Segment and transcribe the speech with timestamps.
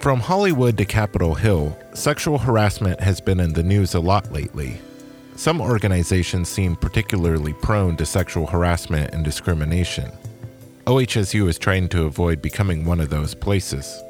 [0.00, 4.80] From Hollywood to Capitol Hill, sexual harassment has been in the news a lot lately.
[5.36, 10.10] Some organizations seem particularly prone to sexual harassment and discrimination.
[10.86, 14.02] OHSU is trying to avoid becoming one of those places.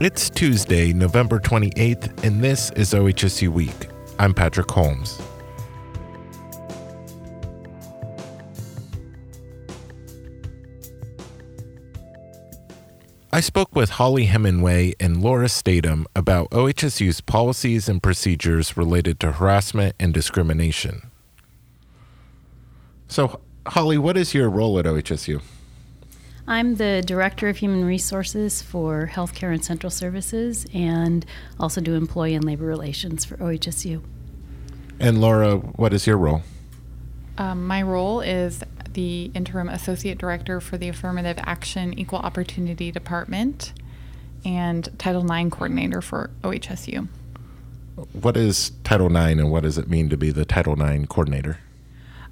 [0.00, 3.88] It's Tuesday, November 28th, and this is OHSU Week.
[4.18, 5.16] I'm Patrick Holmes.
[13.34, 19.32] I spoke with Holly Hemingway and Laura Statham about OHSU's policies and procedures related to
[19.32, 21.10] harassment and discrimination.
[23.08, 25.42] So, Holly, what is your role at OHSU?
[26.46, 31.26] I'm the Director of Human Resources for Healthcare and Central Services and
[31.58, 34.00] also do Employee and Labor Relations for OHSU.
[35.00, 36.44] And Laura, what is your role?
[37.36, 38.62] Um, my role is
[38.94, 43.72] the Interim Associate Director for the Affirmative Action Equal Opportunity Department
[44.44, 47.08] and Title IX Coordinator for OHSU.
[48.12, 51.58] What is Title IX and what does it mean to be the Title IX Coordinator?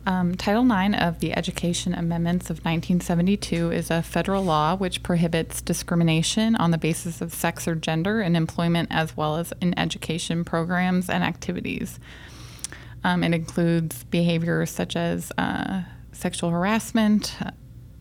[0.04, 5.62] Um, Title IX of the Education Amendments of 1972 is a federal law which prohibits
[5.62, 10.44] discrimination on the basis of sex or gender in employment as well as in education
[10.44, 12.00] programs and activities.
[13.04, 17.36] Um, it includes behaviors such as uh, sexual harassment,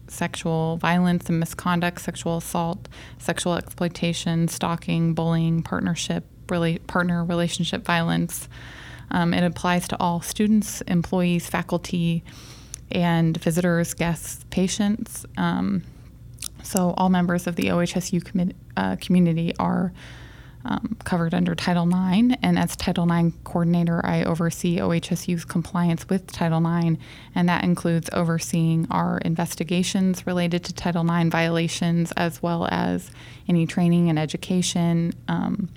[0.07, 8.47] sexual violence and misconduct, sexual assault, sexual exploitation, stalking, bullying, partnership, really partner relationship violence.
[9.09, 12.23] Um, it applies to all students, employees, faculty,
[12.91, 15.25] and visitors, guests, patients.
[15.37, 15.83] Um,
[16.63, 19.93] so all members of the OHSU commi- uh, community are
[20.65, 22.35] um, covered under Title IX.
[22.41, 26.97] And as Title IX coordinator, I oversee OHSU's compliance with Title IX,
[27.35, 33.11] and that includes overseeing our investigations related to Title IX violations, as well as
[33.47, 35.69] any training and education um,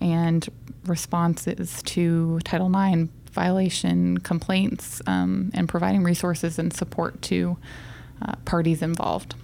[0.00, 0.48] and
[0.86, 7.56] responses to Title IX violation complaints um, and providing resources and support to
[8.22, 9.34] uh, parties involved.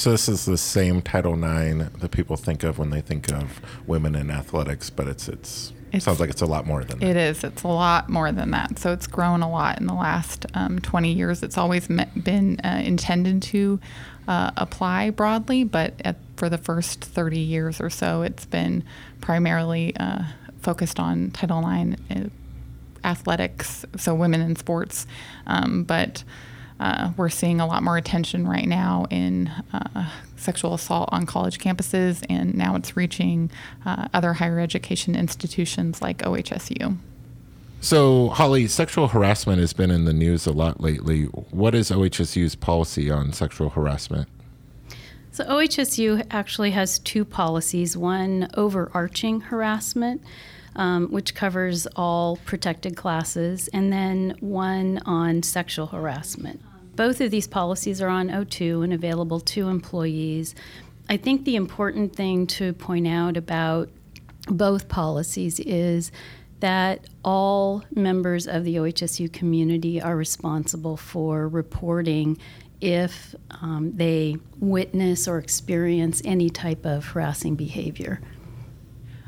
[0.00, 3.60] So this is the same Title IX that people think of when they think of
[3.86, 7.06] women in athletics, but it's it's, It's- sounds like it's a lot more than that.
[7.06, 7.44] It is.
[7.44, 8.78] It's a lot more than that.
[8.78, 11.42] So it's grown a lot in the last um, 20 years.
[11.42, 13.78] It's always been uh, intended to
[14.26, 18.82] uh, apply broadly, but at, for the first 30 years or so, it's been
[19.20, 20.22] primarily uh,
[20.62, 22.28] focused on Title IX uh,
[23.04, 25.06] athletics, so women in sports.
[25.46, 26.24] Um, but
[26.80, 31.58] uh, we're seeing a lot more attention right now in uh, sexual assault on college
[31.58, 33.50] campuses, and now it's reaching
[33.84, 36.96] uh, other higher education institutions like OHSU.
[37.82, 41.24] So, Holly, sexual harassment has been in the news a lot lately.
[41.24, 44.28] What is OHSU's policy on sexual harassment?
[45.32, 50.22] So, OHSU actually has two policies one overarching harassment,
[50.76, 56.60] um, which covers all protected classes, and then one on sexual harassment.
[56.96, 60.54] Both of these policies are on O2 and available to employees.
[61.08, 63.90] I think the important thing to point out about
[64.46, 66.12] both policies is
[66.60, 72.38] that all members of the OHSU community are responsible for reporting
[72.80, 78.20] if um, they witness or experience any type of harassing behavior.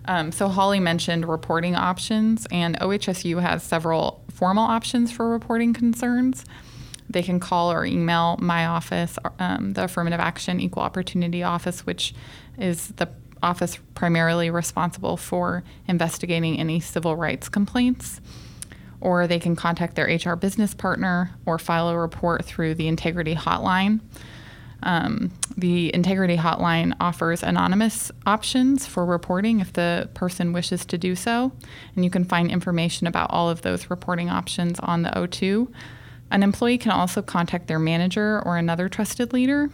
[0.07, 6.45] Um, so Holly mentioned reporting options, and OHSU has several formal options for reporting concerns.
[7.13, 12.15] They can call or email my office, um, the Affirmative Action Equal Opportunity Office, which
[12.59, 13.09] is the
[13.43, 18.21] office primarily responsible for investigating any civil rights complaints.
[19.01, 23.35] Or they can contact their HR business partner or file a report through the Integrity
[23.35, 24.01] Hotline.
[24.85, 31.15] Um, the Integrity Hotline offers anonymous options for reporting if the person wishes to do
[31.15, 31.53] so.
[31.95, 35.69] And you can find information about all of those reporting options on the O2.
[36.33, 39.69] An employee can also contact their manager or another trusted leader.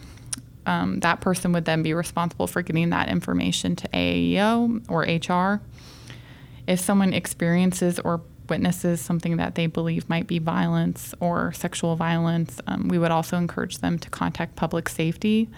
[0.65, 5.61] Um, that person would then be responsible for getting that information to AAEO or HR.
[6.67, 12.59] If someone experiences or witnesses something that they believe might be violence or sexual violence,
[12.67, 15.49] um, we would also encourage them to contact public safety.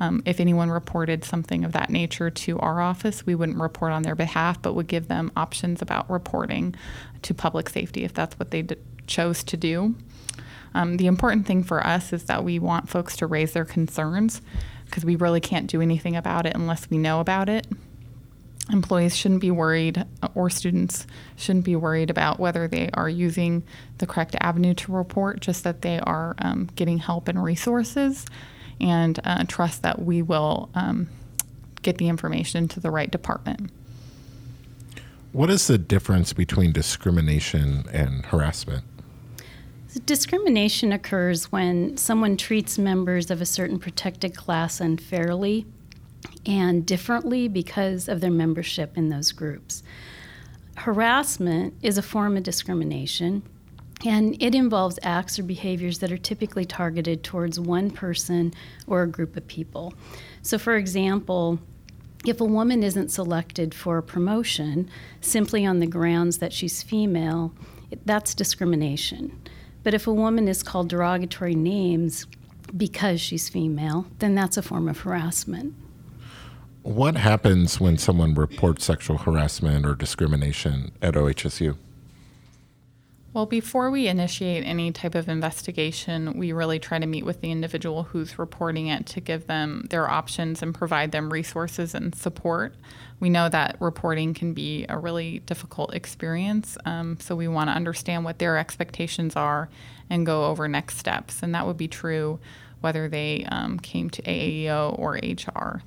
[0.00, 4.02] Um, if anyone reported something of that nature to our office, we wouldn't report on
[4.02, 6.74] their behalf, but would give them options about reporting
[7.22, 8.76] to public safety if that's what they d-
[9.06, 9.94] chose to do.
[10.76, 14.42] Um, the important thing for us is that we want folks to raise their concerns
[14.84, 17.66] because we really can't do anything about it unless we know about it.
[18.70, 21.06] employees shouldn't be worried or students
[21.36, 23.62] shouldn't be worried about whether they are using
[23.98, 28.26] the correct avenue to report, just that they are um, getting help and resources
[28.78, 31.08] and uh, trust that we will um,
[31.80, 33.70] get the information to the right department.
[35.32, 38.84] What is the difference between discrimination and harassment?
[40.04, 45.64] Discrimination occurs when someone treats members of a certain protected class unfairly
[46.44, 49.82] and differently because of their membership in those groups.
[50.76, 53.42] Harassment is a form of discrimination,
[54.04, 58.52] and it involves acts or behaviors that are typically targeted towards one person
[58.86, 59.94] or a group of people.
[60.42, 61.58] So, for example,
[62.26, 64.90] if a woman isn't selected for a promotion
[65.22, 67.52] simply on the grounds that she's female,
[68.04, 69.40] that's discrimination.
[69.86, 72.26] But if a woman is called derogatory names
[72.76, 75.74] because she's female, then that's a form of harassment.
[76.82, 81.76] What happens when someone reports sexual harassment or discrimination at OHSU?
[83.36, 87.52] Well, before we initiate any type of investigation, we really try to meet with the
[87.52, 92.74] individual who's reporting it to give them their options and provide them resources and support.
[93.20, 97.74] We know that reporting can be a really difficult experience, um, so we want to
[97.74, 99.68] understand what their expectations are
[100.08, 101.42] and go over next steps.
[101.42, 102.38] And that would be true
[102.80, 105.82] whether they um, came to AAEO or HR.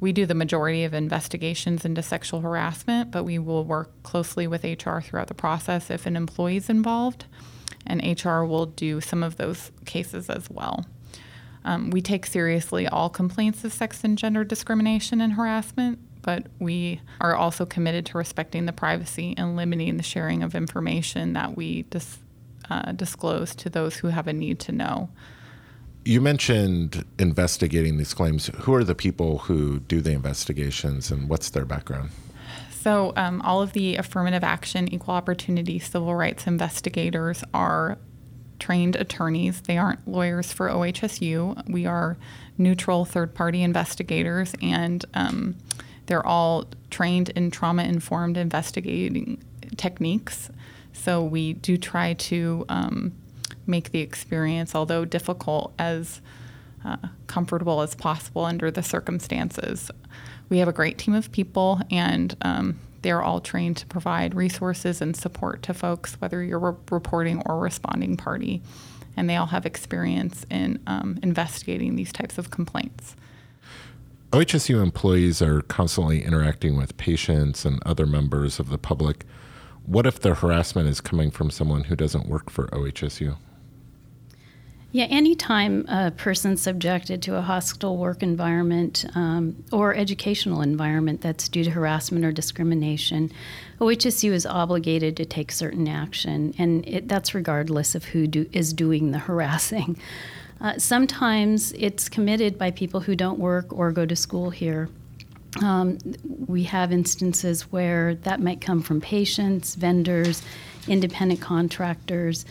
[0.00, 4.64] We do the majority of investigations into sexual harassment, but we will work closely with
[4.64, 7.24] HR throughout the process if an employee is involved,
[7.86, 10.86] and HR will do some of those cases as well.
[11.64, 17.00] Um, we take seriously all complaints of sex and gender discrimination and harassment, but we
[17.20, 21.82] are also committed to respecting the privacy and limiting the sharing of information that we
[21.84, 22.18] dis-
[22.70, 25.10] uh, disclose to those who have a need to know.
[26.04, 28.46] You mentioned investigating these claims.
[28.60, 32.10] Who are the people who do the investigations and what's their background?
[32.80, 37.98] So, um, all of the affirmative action, equal opportunity, civil rights investigators are
[38.58, 39.60] trained attorneys.
[39.62, 41.68] They aren't lawyers for OHSU.
[41.68, 42.16] We are
[42.56, 45.56] neutral third party investigators, and um,
[46.06, 49.42] they're all trained in trauma informed investigating
[49.76, 50.48] techniques.
[50.92, 53.12] So, we do try to um,
[53.68, 56.20] make the experience, although difficult, as
[56.84, 59.90] uh, comfortable as possible under the circumstances.
[60.48, 65.00] We have a great team of people, and um, they're all trained to provide resources
[65.00, 68.62] and support to folks, whether you're a reporting or responding party.
[69.16, 73.16] And they all have experience in um, investigating these types of complaints.
[74.30, 79.24] OHSU employees are constantly interacting with patients and other members of the public.
[79.86, 83.36] What if the harassment is coming from someone who doesn't work for OHSU?
[84.90, 91.46] Yeah, anytime a person's subjected to a hostile work environment um, or educational environment that's
[91.46, 93.30] due to harassment or discrimination,
[93.80, 98.72] OHSU is obligated to take certain action, and it, that's regardless of who do, is
[98.72, 99.98] doing the harassing.
[100.58, 104.88] Uh, sometimes it's committed by people who don't work or go to school here.
[105.62, 105.98] Um,
[106.46, 110.42] we have instances where that might come from patients, vendors,
[110.88, 112.46] independent contractors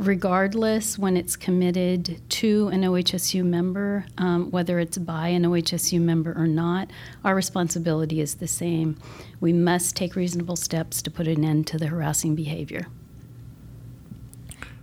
[0.00, 6.32] regardless when it's committed to an OHSU member, um, whether it's by an OHSU member
[6.32, 6.90] or not,
[7.22, 8.96] our responsibility is the same.
[9.40, 12.86] We must take reasonable steps to put an end to the harassing behavior.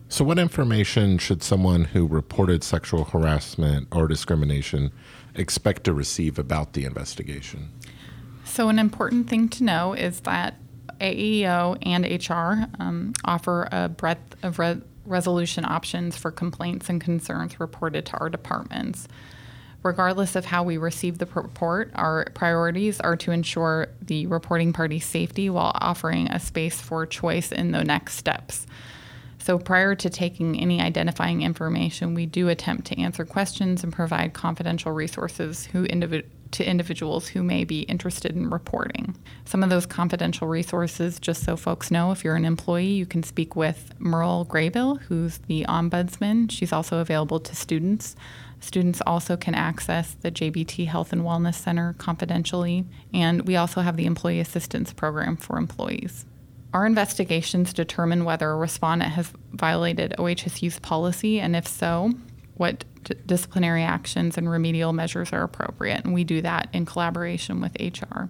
[0.08, 4.92] So, what information should someone who reported sexual harassment or discrimination
[5.34, 7.70] expect to receive about the investigation?
[8.46, 10.56] So, an important thing to know is that
[11.00, 17.60] AAEO and HR um, offer a breadth of re- resolution options for complaints and concerns
[17.60, 19.08] reported to our departments.
[19.84, 25.06] Regardless of how we receive the report, our priorities are to ensure the reporting party's
[25.06, 28.66] safety while offering a space for choice in the next steps.
[29.40, 34.34] So, prior to taking any identifying information, we do attempt to answer questions and provide
[34.34, 39.16] confidential resources who individ- to individuals who may be interested in reporting.
[39.46, 43.24] Some of those confidential resources, just so folks know, if you're an employee, you can
[43.24, 46.52] speak with Merle Graybill, who's the ombudsman.
[46.52, 48.16] She's also available to students.
[48.60, 53.98] Students also can access the JBT Health and Wellness Center confidentially, and we also have
[53.98, 56.26] the Employee Assistance Program for employees.
[56.74, 62.12] Our investigations determine whether a respondent has violated OHSU's policy, and if so,
[62.56, 62.84] what
[63.26, 66.04] disciplinary actions and remedial measures are appropriate.
[66.04, 68.30] And we do that in collaboration with HR.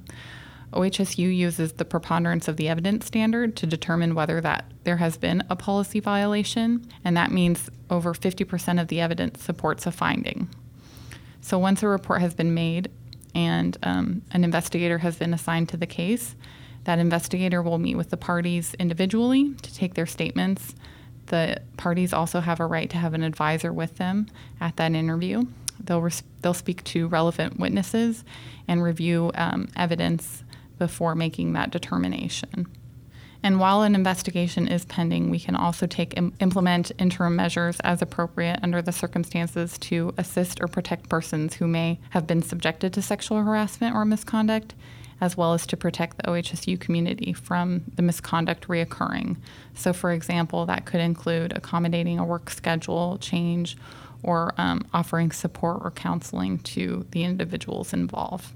[0.74, 5.44] OHSU uses the preponderance of the evidence standard to determine whether that there has been
[5.50, 10.50] a policy violation, and that means over 50% of the evidence supports a finding.
[11.42, 12.92] So once a report has been made
[13.34, 16.36] and um, an investigator has been assigned to the case.
[16.86, 20.74] That investigator will meet with the parties individually to take their statements.
[21.28, 24.28] The parties also have a right to have an advisor with them
[24.60, 25.44] at that interview.
[25.80, 28.24] They'll, res- they'll speak to relevant witnesses
[28.68, 30.44] and review um, evidence
[30.78, 32.68] before making that determination.
[33.44, 38.02] And while an investigation is pending, we can also take Im- implement interim measures as
[38.02, 43.02] appropriate under the circumstances to assist or protect persons who may have been subjected to
[43.02, 44.74] sexual harassment or misconduct,
[45.20, 49.38] as well as to protect the OHSU community from the misconduct reoccurring.
[49.74, 53.78] So, for example, that could include accommodating a work schedule change
[54.24, 58.52] or um, offering support or counseling to the individuals involved.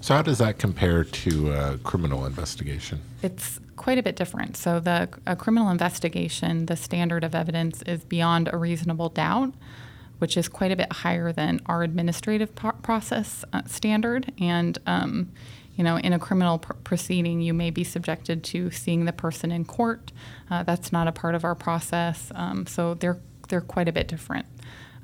[0.00, 3.00] So, how does that compare to a criminal investigation?
[3.22, 4.56] It's quite a bit different.
[4.56, 9.54] So, the a criminal investigation, the standard of evidence is beyond a reasonable doubt,
[10.22, 14.32] which is quite a bit higher than our administrative process uh, standard.
[14.38, 15.32] And um,
[15.74, 19.50] you know, in a criminal pr- proceeding, you may be subjected to seeing the person
[19.50, 20.12] in court.
[20.48, 22.30] Uh, that's not a part of our process.
[22.36, 24.46] Um, so they're they're quite a bit different.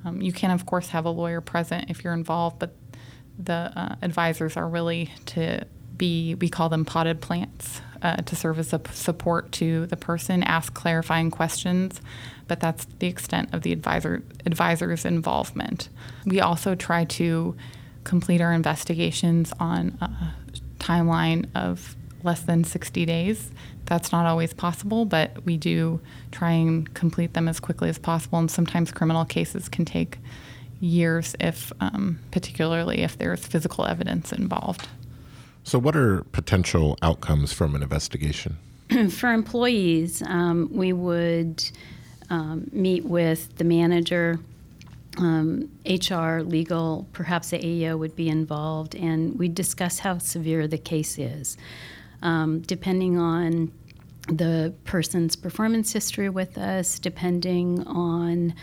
[0.04, 2.76] Um, you can, of course, have a lawyer present if you're involved, but
[3.36, 8.58] the uh, advisors are really to be, we call them potted plants, uh, to serve
[8.58, 12.00] as a p- support to the person, ask clarifying questions,
[12.46, 15.88] but that's the extent of the advisor advisor's involvement.
[16.24, 17.56] We also try to
[18.04, 20.32] complete our investigations on a
[20.78, 23.50] timeline of less than 60 days.
[23.84, 26.00] That's not always possible, but we do
[26.30, 28.38] try and complete them as quickly as possible.
[28.38, 30.18] And sometimes criminal cases can take
[30.80, 34.88] years, if um, particularly if there's physical evidence involved.
[35.68, 38.56] So, what are potential outcomes from an investigation?
[39.10, 41.62] For employees, um, we would
[42.30, 44.40] um, meet with the manager,
[45.18, 50.78] um, HR, legal, perhaps the AEO would be involved, and we discuss how severe the
[50.78, 51.58] case is.
[52.22, 53.70] Um, depending on
[54.26, 58.54] the person's performance history with us, depending on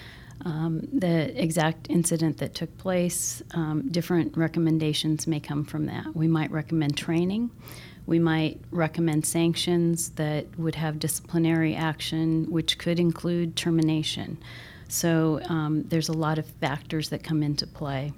[0.44, 6.16] um, the exact incident that took place, um, different recommendations may come from that.
[6.16, 7.50] We might recommend training.
[8.06, 14.38] We might recommend sanctions that would have disciplinary action, which could include termination.
[14.88, 18.14] So um, there's a lot of factors that come into play.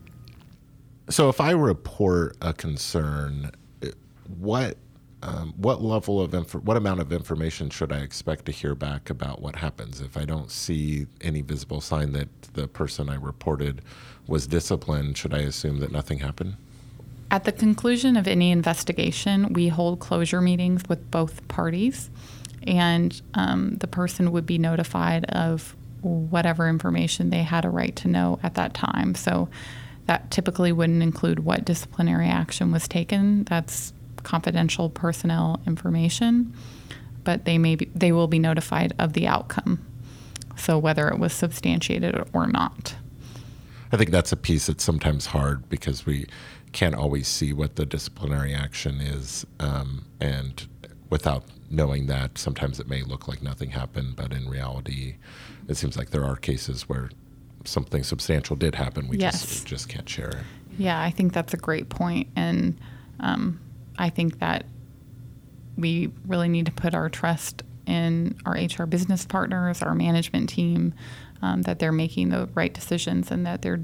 [1.09, 3.51] So, if I report a concern,
[4.37, 4.77] what
[5.23, 9.09] um, what level of inf- what amount of information should I expect to hear back
[9.09, 13.81] about what happens if I don't see any visible sign that the person I reported
[14.27, 15.17] was disciplined?
[15.17, 16.57] Should I assume that nothing happened?
[17.31, 22.09] At the conclusion of any investigation, we hold closure meetings with both parties,
[22.65, 28.07] and um, the person would be notified of whatever information they had a right to
[28.07, 29.15] know at that time.
[29.15, 29.49] So
[30.05, 33.43] that typically wouldn't include what disciplinary action was taken.
[33.43, 33.93] That's
[34.27, 36.53] confidential personnel information,
[37.23, 39.79] but they may be, they will be notified of the outcome.
[40.57, 42.93] So whether it was substantiated or not.
[43.93, 46.25] I think that's a piece that's sometimes hard because we
[46.73, 50.67] can't always see what the disciplinary action is, um, and
[51.09, 55.15] without knowing that, sometimes it may look like nothing happened, but in reality,
[55.69, 57.09] it seems like there are cases where
[57.63, 59.07] something substantial did happen.
[59.07, 59.41] We Yes.
[59.41, 60.43] just just can't share it.
[60.77, 62.77] Yeah, I think that's a great point, and
[63.21, 63.59] um,
[63.97, 64.65] I think that
[65.77, 70.93] we really need to put our trust in our HR business partners, our management team,
[71.41, 73.83] um, that they're making the right decisions and that they're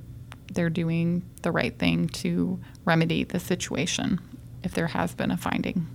[0.52, 4.20] they're doing the right thing to remedy the situation
[4.64, 5.88] if there has been a finding.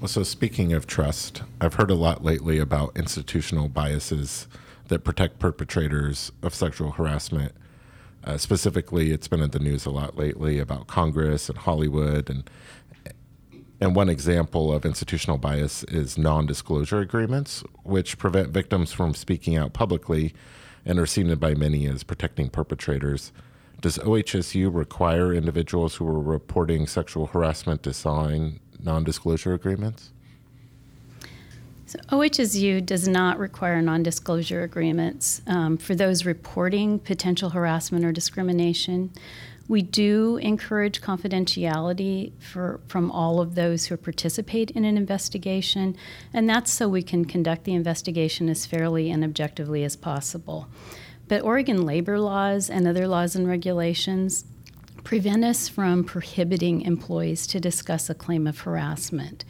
[0.00, 4.46] Well, so speaking of trust, I've heard a lot lately about institutional biases
[4.88, 7.52] that protect perpetrators of sexual harassment.
[8.24, 12.48] Uh, specifically, it's been in the news a lot lately about Congress and Hollywood, and
[13.80, 19.72] and one example of institutional bias is non-disclosure agreements, which prevent victims from speaking out
[19.72, 20.34] publicly,
[20.84, 23.32] and are seen by many as protecting perpetrators.
[23.80, 30.12] Does OHSU require individuals who are reporting sexual harassment to sign non-disclosure agreements?
[31.88, 39.10] So OHSU does not require non-disclosure agreements um, for those reporting potential harassment or discrimination.
[39.68, 45.96] We do encourage confidentiality for, from all of those who participate in an investigation,
[46.34, 50.68] and that's so we can conduct the investigation as fairly and objectively as possible.
[51.26, 54.44] But Oregon labor laws and other laws and regulations
[55.04, 59.46] prevent us from prohibiting employees to discuss a claim of harassment.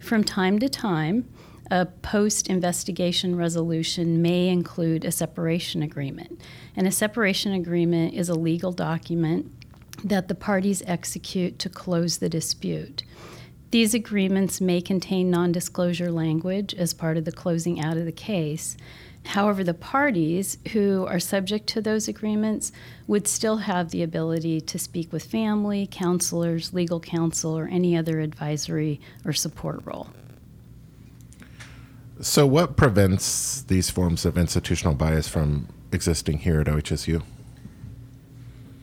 [0.00, 1.28] From time to time,
[1.70, 6.40] a post investigation resolution may include a separation agreement.
[6.76, 9.52] And a separation agreement is a legal document
[10.02, 13.04] that the parties execute to close the dispute.
[13.70, 18.12] These agreements may contain non disclosure language as part of the closing out of the
[18.12, 18.76] case.
[19.26, 22.72] However, the parties who are subject to those agreements
[23.06, 28.20] would still have the ability to speak with family, counselors, legal counsel, or any other
[28.20, 30.08] advisory or support role.
[32.22, 37.22] So, what prevents these forms of institutional bias from existing here at OHSU?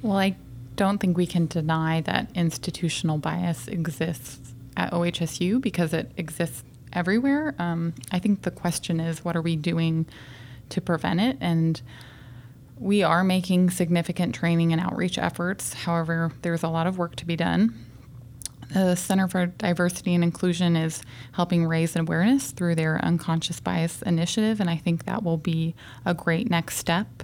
[0.02, 0.36] Well, I
[0.76, 6.64] don't think we can deny that institutional bias exists at OHSU because it exists
[6.94, 7.54] everywhere.
[7.60, 10.08] Um, I think the question is what are we doing
[10.70, 11.38] to prevent it?
[11.40, 11.80] And
[12.80, 15.74] we are making significant training and outreach efforts.
[15.74, 17.87] However, there's a lot of work to be done.
[18.70, 24.60] The Center for Diversity and Inclusion is helping raise awareness through their unconscious bias initiative,
[24.60, 25.74] and I think that will be
[26.06, 27.24] a great next step.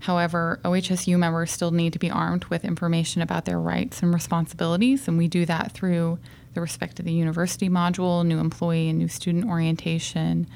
[0.00, 5.06] However, OHSU members still need to be armed with information about their rights and responsibilities,
[5.06, 6.18] and we do that through
[6.54, 10.46] the Respect to the University module, new employee and new student orientation,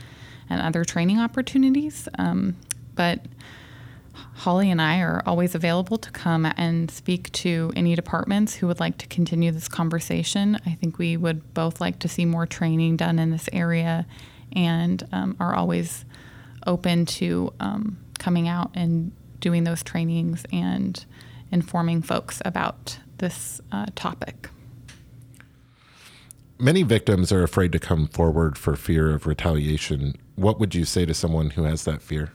[0.49, 2.09] and other training opportunities.
[2.19, 2.57] Um,
[2.95, 3.21] but
[4.35, 8.81] Holly and I are always available to come and speak to any departments who would
[8.81, 10.59] like to continue this conversation.
[10.66, 14.07] I think we would both like to see more training done in this area
[14.54, 16.04] and um, are always
[16.66, 21.04] open to um, coming out and doing those trainings and
[21.50, 24.49] informing folks about this uh, topic.
[26.59, 30.14] Many victims are afraid to come forward for fear of retaliation.
[30.37, 32.33] What would you say to someone who has that fear?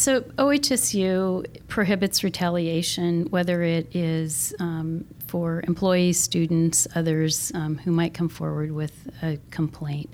[0.00, 8.14] So, OHSU prohibits retaliation, whether it is um, for employees, students, others um, who might
[8.14, 10.08] come forward with a complaint.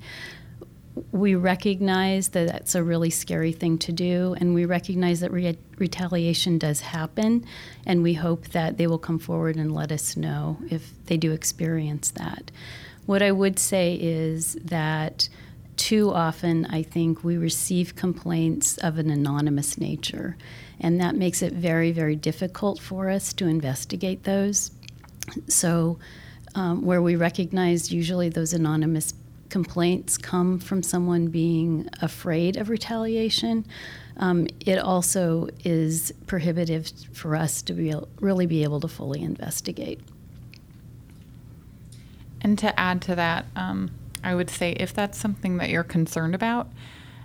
[1.12, 5.56] We recognize that that's a really scary thing to do, and we recognize that re-
[5.78, 7.46] retaliation does happen,
[7.86, 11.30] and we hope that they will come forward and let us know if they do
[11.30, 12.50] experience that.
[13.04, 15.28] What I would say is that
[15.86, 20.36] too often, I think, we receive complaints of an anonymous nature,
[20.80, 24.72] and that makes it very, very difficult for us to investigate those.
[25.46, 26.00] So,
[26.56, 29.14] um, where we recognize usually those anonymous
[29.49, 33.64] complaints come from someone being afraid of retaliation,
[34.16, 40.00] um, it also is prohibitive for us to be, really be able to fully investigate.
[42.40, 43.92] And to add to that, um,
[44.26, 46.69] I would say if that's something that you're concerned about,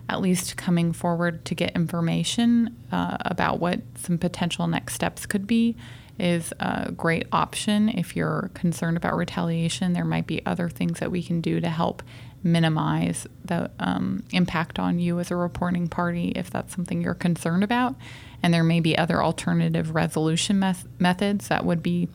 [0.07, 5.47] at least coming forward to get information uh, about what some potential next steps could
[5.47, 5.75] be
[6.19, 7.89] is a great option.
[7.89, 11.69] If you're concerned about retaliation, there might be other things that we can do to
[11.69, 12.03] help
[12.43, 17.63] minimize the um, impact on you as a reporting party if that's something you're concerned
[17.63, 17.95] about.
[18.43, 22.09] And there may be other alternative resolution me- methods that would be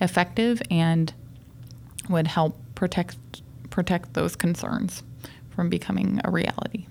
[0.00, 1.12] effective and
[2.08, 5.02] would help protect protect those concerns
[5.50, 6.86] from becoming a reality.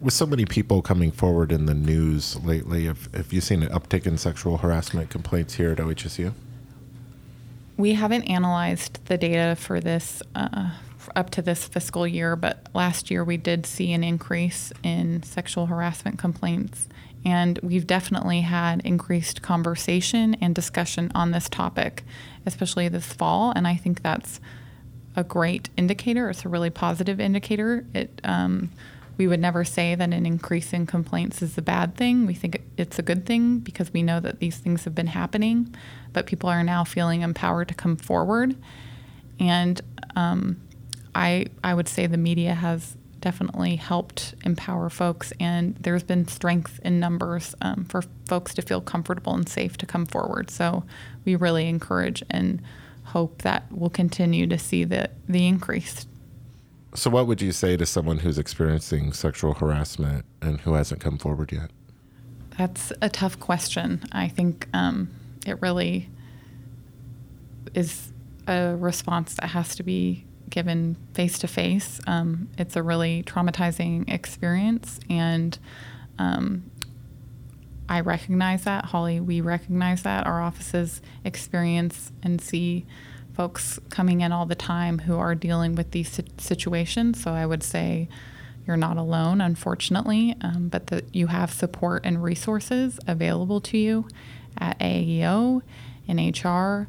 [0.00, 3.70] With so many people coming forward in the news lately, have, have you seen an
[3.70, 6.32] uptick in sexual harassment complaints here at OHSU?
[7.76, 10.70] We haven't analyzed the data for this uh,
[11.16, 15.66] up to this fiscal year, but last year we did see an increase in sexual
[15.66, 16.88] harassment complaints.
[17.24, 22.04] And we've definitely had increased conversation and discussion on this topic,
[22.46, 23.52] especially this fall.
[23.54, 24.40] And I think that's
[25.18, 26.30] a great indicator.
[26.30, 27.84] It's a really positive indicator.
[27.92, 28.70] It um,
[29.16, 32.24] we would never say that an increase in complaints is a bad thing.
[32.24, 35.74] We think it's a good thing because we know that these things have been happening,
[36.12, 38.54] but people are now feeling empowered to come forward.
[39.40, 39.80] And
[40.14, 40.60] um,
[41.16, 46.78] I I would say the media has definitely helped empower folks, and there's been strength
[46.84, 50.48] in numbers um, for folks to feel comfortable and safe to come forward.
[50.48, 50.84] So
[51.24, 52.62] we really encourage and
[53.08, 56.06] hope that we'll continue to see the, the increase.
[56.94, 61.18] So, what would you say to someone who's experiencing sexual harassment and who hasn't come
[61.18, 61.70] forward yet?
[62.56, 64.02] That's a tough question.
[64.12, 65.10] I think um,
[65.46, 66.08] it really
[67.74, 68.12] is
[68.46, 72.00] a response that has to be given face to face.
[72.56, 75.58] It's a really traumatizing experience, and
[76.18, 76.70] um,
[77.88, 78.86] I recognize that.
[78.86, 80.26] Holly, we recognize that.
[80.26, 82.86] Our offices experience and see
[83.34, 87.22] folks coming in all the time who are dealing with these situations.
[87.22, 88.08] So I would say
[88.66, 94.06] you're not alone, unfortunately, um, but that you have support and resources available to you
[94.58, 95.62] at AEO,
[96.06, 96.88] in HR,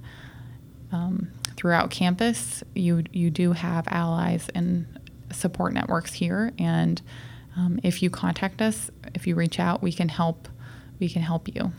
[0.92, 2.64] um, throughout campus.
[2.76, 4.88] You you do have allies and
[5.32, 7.02] support networks here, and
[7.56, 10.50] um, if you contact us, if you reach out, we can help
[11.00, 11.72] we can help you.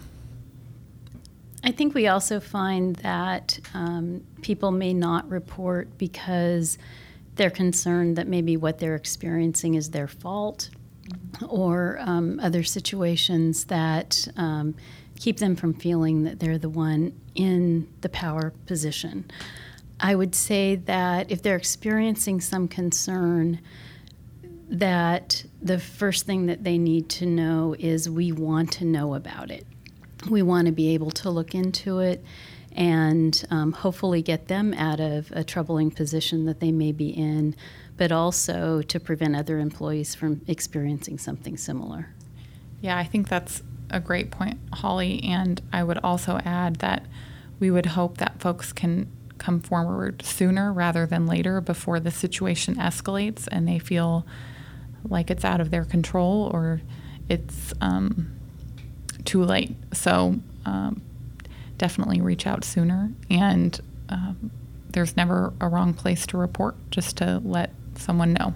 [1.63, 6.79] I think we also find that um, people may not report because
[7.37, 10.71] they're concerned that maybe what they're experiencing is their fault
[11.49, 14.75] or um, other situations that um,
[15.19, 19.31] keep them from feeling that they're the one in the power position.
[20.01, 23.61] I would say that if they're experiencing some concern,
[24.71, 29.51] that the first thing that they need to know is we want to know about
[29.51, 29.67] it.
[30.31, 32.25] We want to be able to look into it
[32.73, 37.57] and um, hopefully get them out of a troubling position that they may be in,
[37.97, 42.11] but also to prevent other employees from experiencing something similar.
[42.81, 45.21] Yeah, I think that's a great point, Holly.
[45.25, 47.07] And I would also add that
[47.59, 52.77] we would hope that folks can come forward sooner rather than later before the situation
[52.77, 54.27] escalates and they feel
[55.09, 56.81] like it's out of their control or
[57.29, 58.33] it's um,
[59.25, 59.75] too late.
[59.93, 61.01] So um,
[61.79, 63.11] definitely reach out sooner.
[63.31, 64.51] And um,
[64.91, 68.55] there's never a wrong place to report, just to let someone know.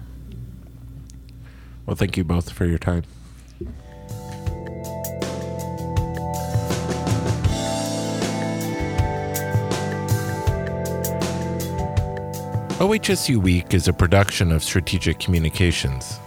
[1.85, 3.03] Well, thank you both for your time.
[12.77, 16.19] OHSU Week is a production of Strategic Communications.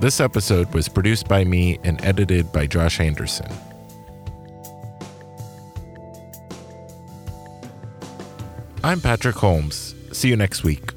[0.00, 3.46] This episode was produced by me and edited by Josh Anderson.
[8.82, 9.94] I'm Patrick Holmes.
[10.12, 10.93] See you next week.